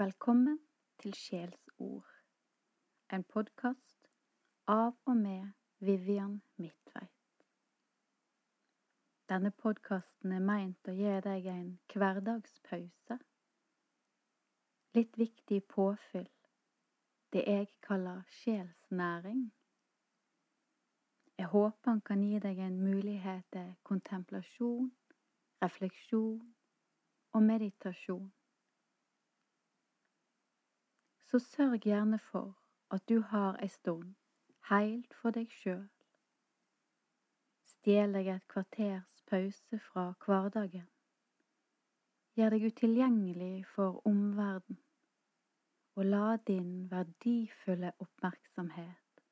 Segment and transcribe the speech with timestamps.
[0.00, 0.58] Velkommen
[0.98, 2.06] til Sjelsord,
[3.12, 4.06] en podkast
[4.66, 5.50] av og med
[5.84, 7.44] Vivian Midtveit.
[9.28, 13.18] Denne podkasten er meint å gi deg en hverdagspause.
[14.96, 16.32] Litt viktig påfyll,
[17.36, 19.50] det jeg kaller sjelsnæring.
[21.36, 24.92] Jeg håper han kan gi deg en mulighet til kontemplasjon,
[25.60, 26.54] refleksjon
[27.36, 28.30] og meditasjon
[31.30, 32.58] så sørg gjerne for
[32.90, 34.14] at du har ei stund
[34.70, 35.86] heilt for deg sjøl.
[37.70, 40.88] Stjel deg et kvarters pause fra hverdagen.
[42.34, 44.82] Gjør deg utilgjengelig for omverdenen,
[45.94, 49.24] og la din verdifulle oppmerksomhet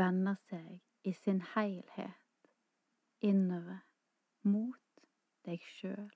[0.00, 2.50] vende seg i sin heilhet
[3.24, 3.80] innover
[4.48, 5.08] mot
[5.44, 6.12] deg sjøl.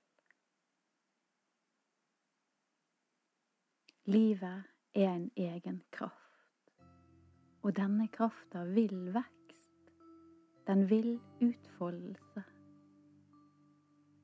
[4.05, 6.73] Livet er en egen kraft,
[7.61, 9.93] og denne krafta vil vekst,
[10.67, 12.43] den vil utfoldelse.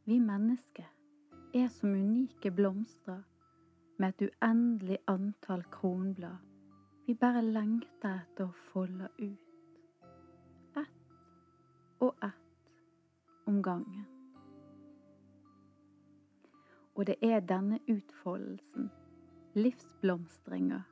[0.05, 0.85] Vi mennesker
[1.53, 3.21] er som unike blomster
[3.97, 6.49] med et uendelig antall kronblad
[7.09, 9.77] vi bare lengter etter å folde ut,
[10.77, 14.03] ett og ett om gangen.
[16.93, 18.91] Og det er denne utfoldelsen
[19.63, 20.83] livsblomstringa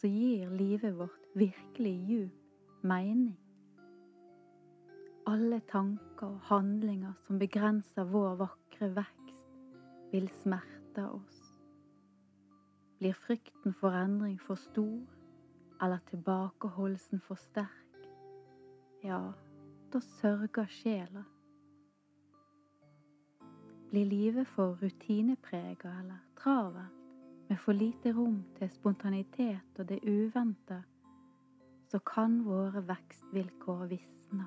[0.00, 3.36] som gir livet vårt virkelig djup mening.
[5.26, 9.34] Alle tanker og handlinger som begrenser vår vakre vekst,
[10.12, 11.40] vil smerte oss.
[12.98, 15.02] Blir frykten for endring for stor,
[15.82, 17.98] eller tilbakeholdelsen for sterk,
[19.02, 19.32] ja,
[19.92, 21.24] da sørger sjela.
[23.90, 26.97] Blir livet for rutineprega eller travelt,
[27.48, 30.82] med for lite rom til spontanitet og det uventa,
[31.88, 34.44] så kan våre vekstvilkår visne,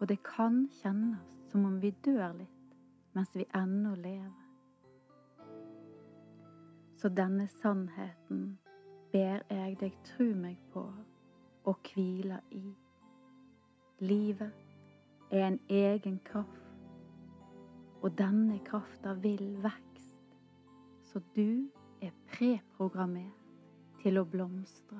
[0.00, 2.74] og det kan kjennes som om vi dør litt
[3.14, 4.42] mens vi ennå lever.
[6.96, 8.58] Så denne sannheten
[9.12, 10.86] ber jeg deg tru meg på
[11.64, 12.64] og hvile i.
[13.98, 14.50] Livet
[15.30, 16.88] er en egen kraft,
[18.02, 20.38] og denne krafta vil vekst,
[21.02, 21.68] så du
[22.42, 23.42] preprogrammert
[24.02, 24.98] til å blomstre.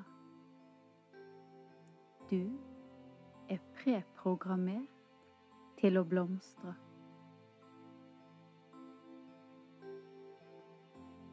[2.29, 2.53] Du
[3.51, 5.01] er preprogrammert
[5.81, 6.71] til å blomstre.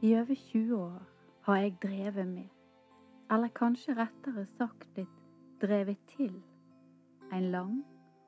[0.03, 0.99] I over 20 år
[1.47, 2.51] har jeg drevet med,
[3.31, 5.23] eller kanskje rettere sagt blitt
[5.63, 6.35] drevet til,
[7.31, 7.79] en lang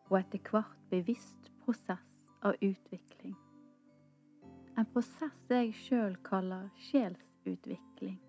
[0.06, 3.34] og etter hvert bevisst prosess av utvikling.
[4.78, 8.22] En prosess jeg sjøl kaller sjels selvutvikling.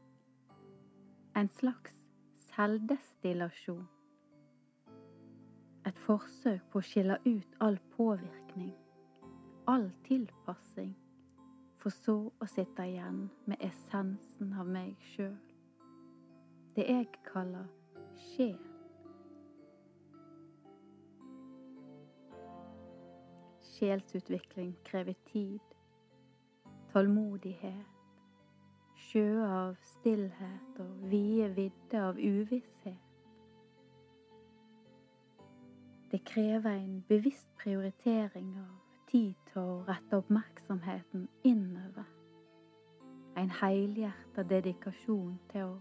[1.35, 1.93] En slags
[2.37, 3.87] selvdestillasjon.
[5.85, 8.73] Et forsøk på å skille ut all påvirkning,
[9.67, 10.93] all tilpassing,
[11.77, 15.35] for så å sitte igjen med essensen av meg sjøl.
[16.75, 17.67] Det jeg kaller
[18.15, 18.61] sjel.
[23.73, 25.75] Sjelsutvikling krever tid,
[26.93, 27.92] tålmodighet,
[29.13, 32.95] sjøer av stillhet og vide vidder av uvisshet.
[36.11, 38.71] Det krever en bevisst prioritering av
[39.11, 42.07] tid til å rette oppmerksomheten innover.
[43.37, 45.75] En helhjertet dedikasjon til å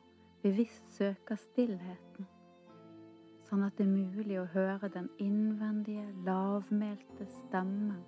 [0.45, 2.29] bevisst søke stillheten,
[3.49, 8.05] sånn at det er mulig å høre den innvendige, lavmælte stemmen.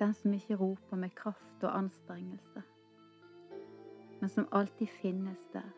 [0.00, 2.64] Den som ikke roper med kraft og anstrengelse
[4.22, 5.70] men som alltid finnes der.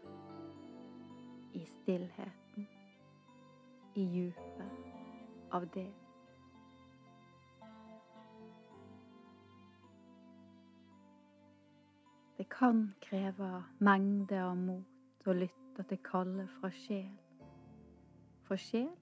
[1.52, 2.66] I stillheten,
[3.94, 4.70] i djupet
[5.50, 5.92] av det.
[12.36, 17.16] Det kan kreve mengde av mot å lytte til kallet fra sjel.
[18.44, 18.92] For sjel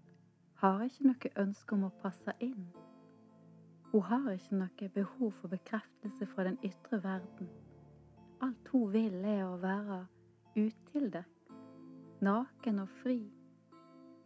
[0.63, 2.71] har ikke noe ønske om å passe inn.
[3.91, 7.51] Hun har ikke noe behov for bekreftelse fra den ytre verden
[8.43, 10.01] Alt hun vil, er å være
[10.59, 11.53] utildekt,
[12.27, 13.21] naken og fri,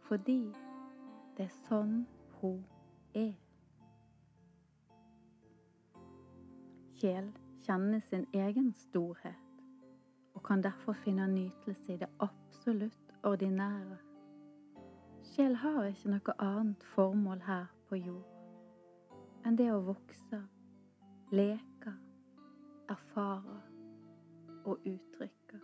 [0.07, 0.39] fordi
[1.37, 1.99] det er sånn
[2.39, 2.63] hun
[3.13, 3.35] er.
[6.97, 7.29] Kjel
[7.67, 9.61] kjenner sin egen storhet
[10.33, 14.01] og kan derfor finne nytelse i det absolutt ordinære.
[15.29, 18.33] Sjel har ikke noe annet formål her på jord
[19.45, 20.41] enn det å vokse,
[21.31, 21.93] leke,
[22.89, 23.61] erfare
[24.67, 25.59] og uttrykker.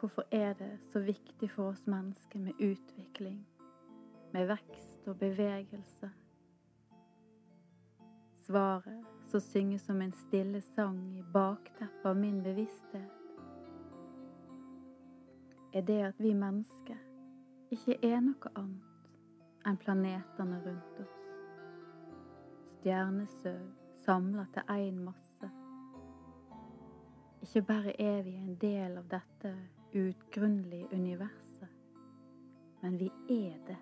[0.00, 3.46] Hvorfor er det så viktig for oss mennesker med utvikling,
[4.32, 6.10] med vekst og bevegelse?
[8.46, 13.12] Svaret som synges som en stille sang i bakteppet av min bevissthet,
[15.72, 16.96] er det at vi mennesker
[17.70, 21.19] ikke er noe annet enn planetene rundt oss.
[22.80, 23.60] Stjernestøv
[24.04, 25.50] samla til én masse.
[27.42, 29.50] Ikke bare er vi en del av dette
[29.94, 31.68] uutgrunnelige universet,
[32.82, 33.76] men vi er det.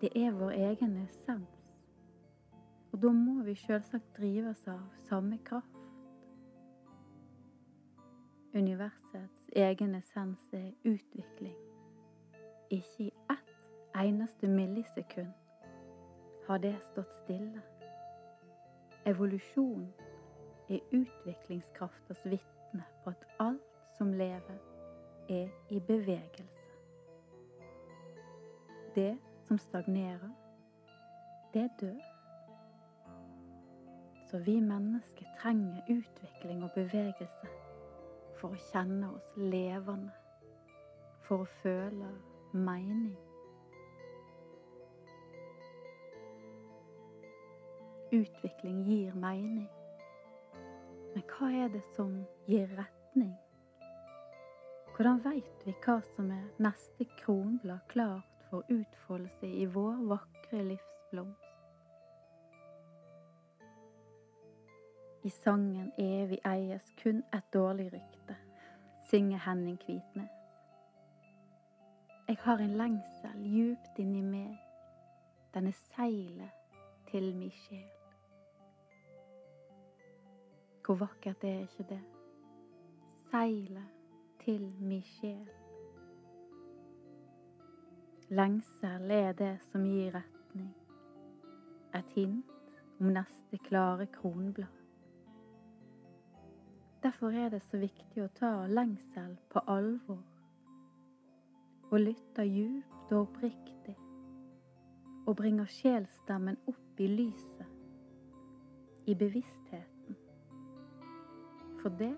[0.00, 1.58] Det er vår egen essens.
[2.92, 5.92] Og da må vi selvsagt drives av samme kraft.
[8.54, 11.60] Universets egen essens er utvikling.
[12.70, 13.54] Ikke i ett
[13.94, 15.32] eneste millisekund
[16.48, 17.71] har det stått stille.
[19.06, 19.94] Evolusjon
[20.68, 24.58] er utviklingskraftas vitne på at alt som lever,
[25.28, 26.62] er i bevegelse.
[28.94, 29.18] Det
[29.48, 30.30] som stagnerer,
[31.54, 32.00] det dør.
[34.30, 37.50] Så vi mennesker trenger utvikling og bevegelse
[38.40, 40.12] for å kjenne oss levende,
[41.26, 42.14] for å føle
[42.52, 43.31] mening.
[48.12, 49.68] Utvikling gir mening.
[51.14, 52.10] Men hva er det som
[52.44, 53.30] gir retning?
[54.92, 61.48] Hvordan veit vi hva som er neste kronblad klart for utfoldelse i vår vakre livsblomst?
[65.24, 68.36] I sangen evig eies kun et dårlig rykte,
[69.08, 70.36] synger Henning Kvitnes.
[72.28, 74.60] Jeg har en lengsel djupt inni meg,
[75.56, 76.78] den er seilet
[77.08, 78.01] til mi sjel.
[80.84, 82.00] Hvor vakkert er ikke det?
[83.30, 83.88] Seilet
[84.44, 85.48] til mi sjel.
[88.30, 90.70] Lengsel er det som gir retning,
[91.94, 94.82] et hint om neste klare kronblad.
[97.02, 100.22] Derfor er det så viktig å ta lengsel på alvor
[101.92, 103.96] og lytte djupt og oppriktig
[105.26, 107.66] og bringer sjelstemmen opp i lyset,
[109.06, 110.16] i bevisstheten.
[111.82, 112.12] For det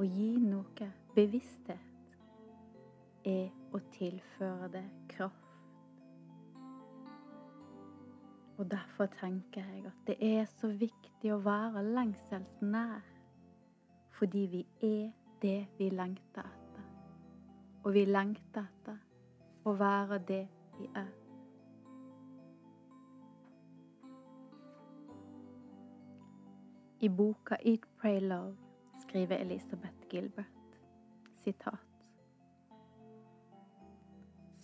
[0.00, 2.14] å gi noe bevissthet
[3.28, 5.50] er å tilføre det kraft.
[8.56, 13.04] Og derfor tenker jeg at det er så viktig å være lengselsnær
[14.16, 15.12] fordi vi er
[15.44, 16.88] det vi lengter etter.
[17.84, 18.96] Og vi lengter etter
[19.68, 20.42] å være det
[20.80, 21.12] vi er.
[27.02, 28.71] I boka Eat, Pray, Love
[29.12, 30.80] skriver Elisabeth Gilbert
[31.44, 31.78] sitat.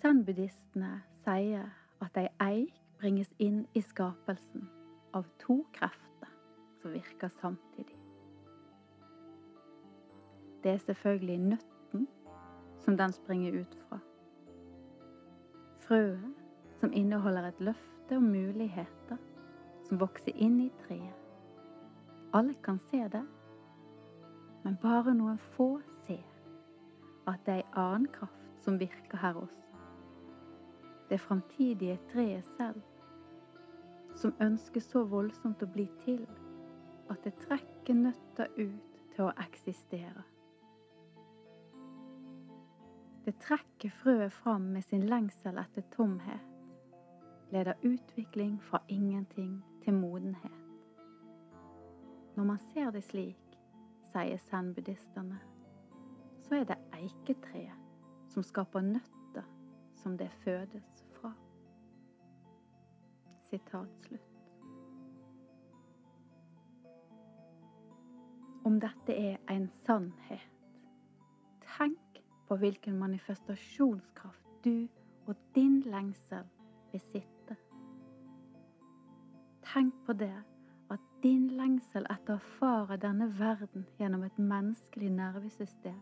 [0.00, 1.66] Zen-buddhistene sier
[2.00, 4.64] at ei eik bringes inn i skapelsen
[5.12, 6.32] av to krefter
[6.80, 8.00] som virker samtidig.
[10.64, 12.08] Det er selvfølgelig nøtten
[12.80, 14.00] som den springer ut fra.
[15.84, 16.44] Frøet
[16.80, 19.20] som inneholder et løfte om muligheter
[19.90, 21.26] som vokser inn i treet.
[22.32, 23.26] Alle kan se det,
[24.68, 26.24] men bare noen få ser
[27.30, 29.78] at det er en annen kraft som virker her også.
[31.08, 32.82] Det framtidige treet selv,
[34.12, 36.20] som ønsker så voldsomt å bli til
[37.08, 40.26] at det trekker nøtta ut til å eksistere.
[43.24, 46.44] Det trekker frøet fram med sin lengsel etter tomhet,
[47.56, 50.64] leder utvikling fra ingenting til modenhet.
[52.36, 53.47] Når man ser det slik,
[54.12, 55.38] sier zen-buddhistene,
[56.46, 57.86] så er det eiketreet
[58.32, 59.44] som skaper nøtter
[59.98, 61.32] som det fødes fra.
[63.48, 64.34] Sitat slutt.
[68.64, 70.48] Om dette er en sannhet,
[71.78, 74.88] tenk på hvilken manifestasjonskraft du
[75.26, 76.44] og din lengsel
[76.92, 77.56] besitter.
[79.72, 80.34] Tenk på det
[81.22, 85.98] din lengsel etter å erfare denne verden gjennom et menneskelig nervesystem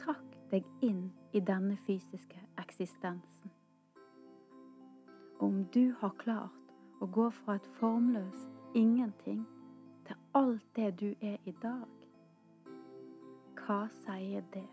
[0.00, 3.54] trakk deg inn i denne fysiske eksistensen.
[5.40, 9.46] Om du har klart å gå fra et formløst ingenting
[10.08, 11.88] til alt det du er i dag,
[13.60, 14.68] hva sier det?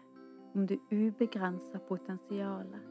[0.58, 2.82] om det ubegrensa potensialet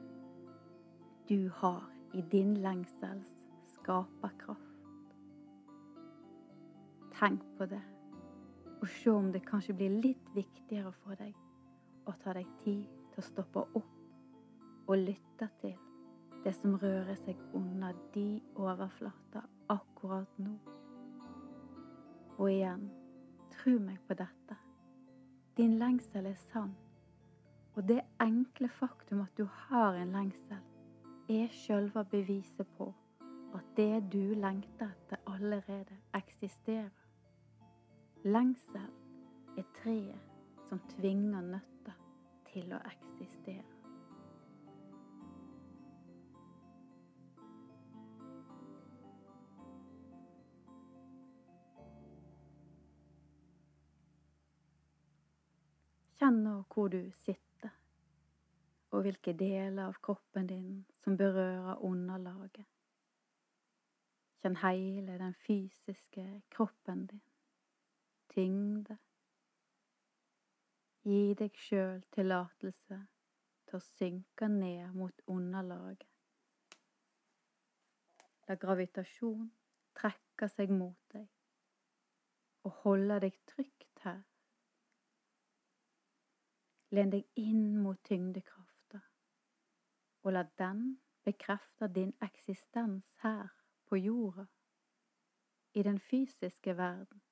[1.28, 1.82] du har
[2.14, 4.75] i din lengsels skaperkraft.
[7.16, 7.80] Tenk på det,
[8.80, 11.32] og se om det kanskje blir litt viktigere for deg
[12.04, 13.94] å ta deg tid til å stoppe opp
[14.86, 15.72] og lytte til
[16.44, 18.26] det som rører seg under de
[18.60, 20.58] overflater akkurat nå.
[22.36, 22.84] Og igjen,
[23.56, 24.58] tro meg på dette.
[25.56, 26.76] Din lengsel er sann.
[27.76, 30.60] Og det enkle faktum at du har en lengsel,
[31.32, 32.92] er sjølve beviset på
[33.56, 37.05] at det du lengter etter, allerede eksisterer.
[38.26, 38.88] Lengsel
[39.58, 40.22] er treet
[40.66, 41.92] som tvinger nøtta
[42.48, 43.62] til å eksistere.
[56.18, 57.70] Kjenn nå hvor du sitter,
[58.90, 62.66] og hvilke deler av kroppen din som berører underlaget.
[64.42, 67.25] Kjenn hele den fysiske kroppen din.
[68.32, 68.98] Tyngde.
[71.06, 72.98] Gi deg sjøl tillatelse
[73.66, 76.08] til å synke ned mot underlaget.
[78.46, 79.48] La gravitasjon
[79.98, 81.26] trekke seg mot deg
[82.66, 84.22] og holde deg trygt her.
[86.94, 89.00] Len deg inn mot tyngdekrafta,
[90.22, 90.82] og la den
[91.26, 93.50] bekrefte din eksistens her
[93.86, 94.46] på jorda,
[95.74, 97.22] i den fysiske verden.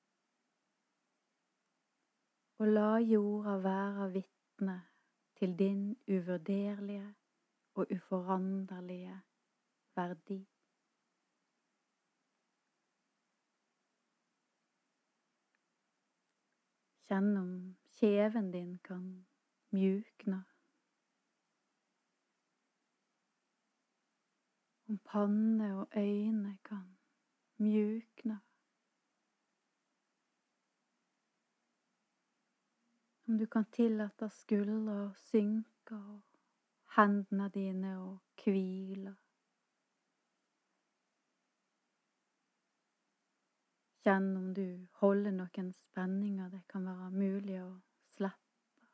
[2.57, 4.81] Og la jorda være vitne
[5.35, 7.15] til din uvurderlige
[7.75, 9.21] og uforanderlige
[9.95, 10.37] verdi.
[17.05, 17.51] Kjenn om
[17.99, 19.03] kjeven din kan
[19.75, 20.43] mjukne.
[24.87, 26.97] Om panne og øyne kan
[27.57, 28.44] mjukne.
[33.27, 36.19] Om du kan tillate skuldra å synke og
[36.93, 38.09] hendene dine å
[38.43, 39.13] hvile.
[44.05, 44.67] Kjenn om du
[45.01, 47.71] holder noen spenninger det kan være mulig å
[48.13, 48.89] slippe.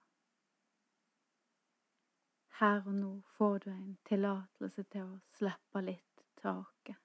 [2.62, 7.02] Her og nå får du en tillatelse til å slippe litt taket.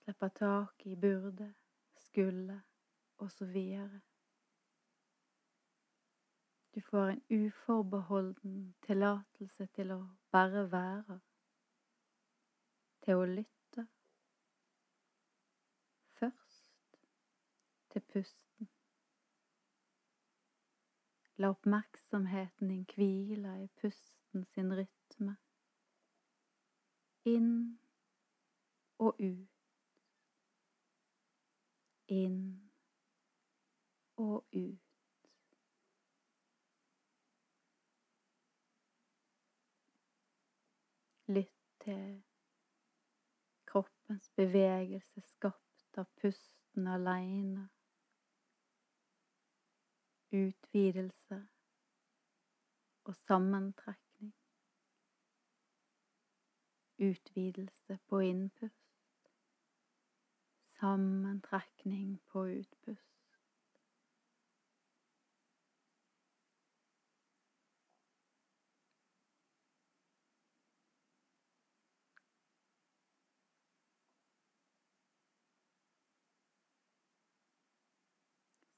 [0.00, 1.50] Slippe taket i burde,
[2.06, 2.56] skulle
[3.18, 4.00] og så videre.
[6.74, 11.20] Du får en uforbeholden tillatelse til å bare være,
[13.04, 13.86] til å lytte.
[16.18, 17.00] Først
[17.94, 18.68] til pusten.
[21.40, 25.38] La oppmerksomheten din hvile i pusten sin rytme.
[27.24, 27.56] Inn
[28.98, 29.48] og ut.
[32.08, 32.65] Inn
[34.16, 34.78] og ut.
[41.26, 42.22] Lytt til
[43.66, 47.68] kroppens bevegelse skapt av pusten aleine
[50.32, 51.46] utvidelse
[53.04, 54.34] og sammentrekning.
[56.98, 59.30] Utvidelse på innpust,
[60.80, 63.15] sammentrekning på utpust.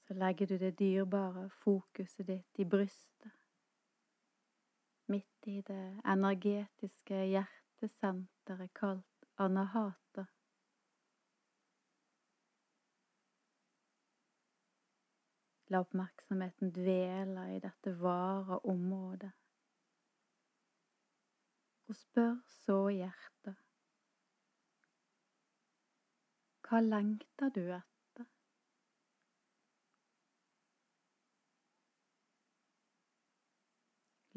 [0.09, 3.33] Så legger du det dyrebare fokuset ditt i brystet,
[5.07, 10.25] midt i det energetiske hjertesenteret kalt anahata.
[15.69, 19.35] La oppmerksomheten dvele i dette vare området,
[21.85, 23.61] og spør så hjertet,
[26.65, 27.99] hva lengter du etter?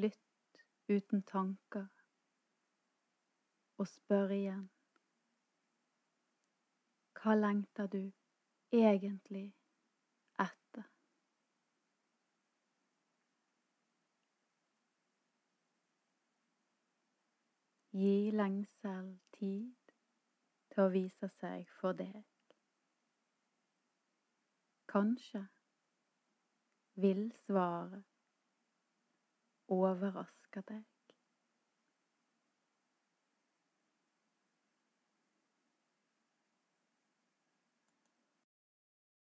[0.01, 0.61] lytt
[0.91, 1.87] uten tanker,
[3.77, 4.69] og spør igjen.
[7.21, 8.01] Hva lengter du
[8.73, 9.45] egentlig
[10.41, 10.87] etter?
[17.93, 19.95] Gi lengsel tid
[20.71, 22.23] til å vise seg for deg.
[24.91, 25.45] Kanskje
[26.95, 28.03] vil svaret
[29.71, 30.90] overrasker deg.